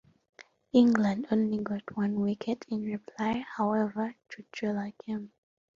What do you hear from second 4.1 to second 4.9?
to draw